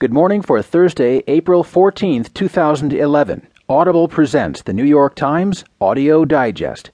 [0.00, 3.48] Good morning for Thursday, April 14th, 2011.
[3.68, 6.92] Audible presents the New York Times Audio Digest.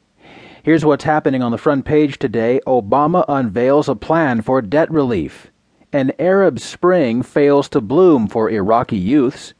[0.62, 5.48] Here's what's happening on the front page today Obama unveils a plan for debt relief.
[5.92, 9.52] An Arab Spring fails to bloom for Iraqi youths.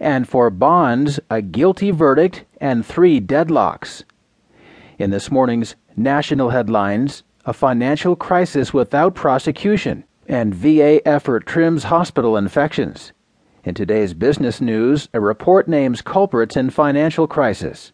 [0.00, 4.04] And for bonds, a guilty verdict and three deadlocks.
[4.98, 12.36] In this morning's national headlines, a financial crisis without prosecution and VA effort trims hospital
[12.36, 13.12] infections.
[13.64, 17.92] In today's business news, a report names culprits in financial crisis.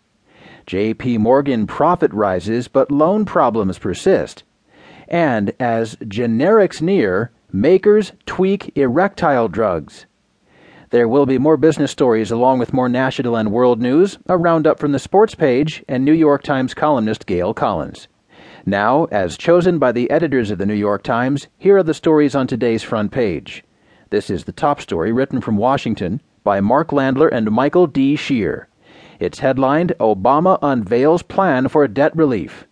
[0.66, 4.42] JP Morgan profit rises, but loan problems persist.
[5.08, 10.06] And as generics near, makers tweak erectile drugs.
[10.90, 14.78] There will be more business stories along with more national and world news, a roundup
[14.78, 18.08] from the sports page, and New York Times columnist Gail Collins.
[18.66, 22.34] Now, as chosen by the editors of the New York Times, here are the stories
[22.34, 23.62] on today's front page.
[24.08, 28.16] This is the top story written from Washington by Mark Landler and Michael D.
[28.16, 28.68] Shear.
[29.20, 32.66] It's headlined Obama Unveils Plan for Debt Relief.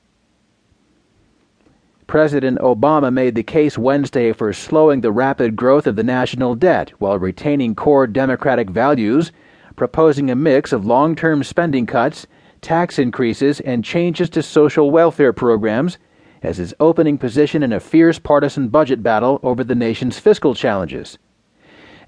[2.06, 6.90] President Obama made the case Wednesday for slowing the rapid growth of the national debt
[7.00, 9.30] while retaining core Democratic values,
[9.76, 12.26] proposing a mix of long term spending cuts
[12.62, 15.98] tax increases, and changes to social welfare programs
[16.42, 21.18] as his opening position in a fierce partisan budget battle over the nation's fiscal challenges.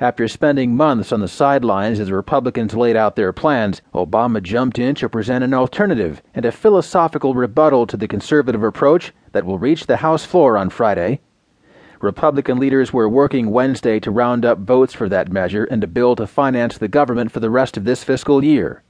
[0.00, 4.97] After spending months on the sidelines as Republicans laid out their plans, Obama jumped in
[4.97, 9.86] to present an alternative and a philosophical rebuttal to the conservative approach that will reach
[9.86, 11.20] the House floor on Friday.
[12.00, 16.16] Republican leaders were working Wednesday to round up votes for that measure and a bill
[16.16, 18.82] to finance the government for the rest of this fiscal year.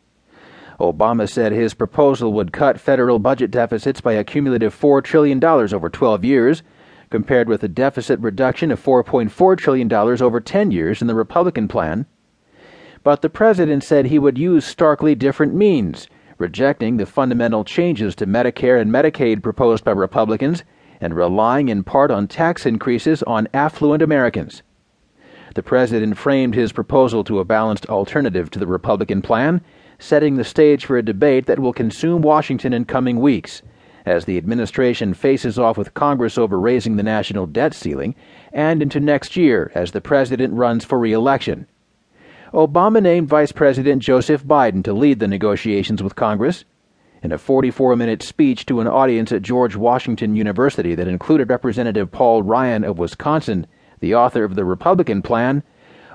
[0.81, 5.89] Obama said his proposal would cut federal budget deficits by a cumulative $4 trillion over
[5.89, 6.63] 12 years,
[7.11, 12.07] compared with a deficit reduction of $4.4 trillion over 10 years in the Republican plan.
[13.05, 16.09] But the president said he would use starkly different means,
[16.39, 20.65] rejecting the fundamental changes to Medicare and Medicaid proposed by Republicans
[21.01, 24.63] and relying in part on tax increases on affluent Americans.
[25.55, 29.61] The president framed his proposal to a balanced alternative to the Republican plan
[29.99, 33.63] setting the stage for a debate that will consume Washington in coming weeks
[34.07, 38.15] as the administration faces off with Congress over raising the national debt ceiling,
[38.53, 41.67] and into next year as the president runs for re election.
[42.53, 46.65] Obama named Vice President Joseph Biden to lead the negotiations with Congress.
[47.23, 52.13] In a 44 minute speech to an audience at George Washington University that included Representative
[52.13, 53.67] Paul Ryan of Wisconsin,
[54.01, 55.63] the author of the Republican plan,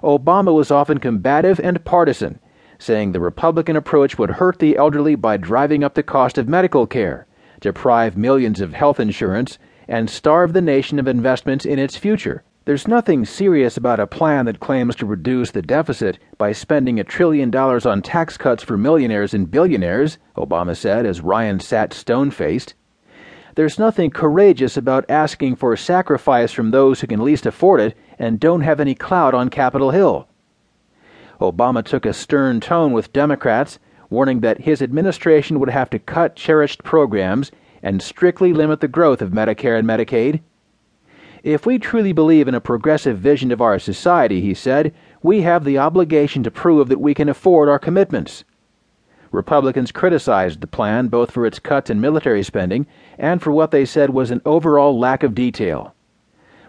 [0.04, 2.40] Obama was often combative and partisan
[2.80, 6.88] saying the Republican approach would hurt the elderly by driving up the cost of medical
[6.88, 7.28] care,
[7.60, 12.44] deprive millions of health insurance, and starve the nation of investments in its future.
[12.66, 17.04] There's nothing serious about a plan that claims to reduce the deficit by spending a
[17.04, 22.32] trillion dollars on tax cuts for millionaires and billionaires, Obama said as Ryan sat stone
[22.32, 22.76] faced.
[23.56, 28.40] There's nothing courageous about asking for sacrifice from those who can least afford it and
[28.40, 30.29] don't have any clout on Capitol Hill.
[31.40, 33.80] Obama took a stern tone with Democrats,
[34.10, 37.52] warning that his administration would have to cut cherished programs
[37.82, 40.42] and strictly limit the growth of Medicare and Medicaid.
[41.44, 45.64] If we truly believe in a progressive vision of our society, he said, we have
[45.64, 48.44] the obligation to prove that we can afford our commitments.
[49.32, 53.86] Republicans criticized the plan both for its cuts in military spending and for what they
[53.86, 55.94] said was an overall lack of detail.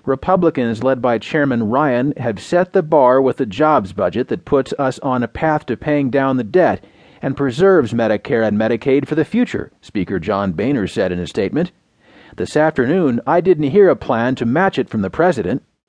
[0.05, 4.73] Republicans, led by Chairman Ryan, have set the bar with a jobs budget that puts
[4.79, 6.85] us on a path to paying down the debt
[7.23, 11.73] and preserves Medicare and Medicaid for the future, Speaker John Boehner said in a statement.
[12.37, 15.63] This afternoon, I didn't hear a plan to match it from the president.